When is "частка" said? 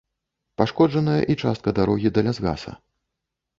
1.45-1.75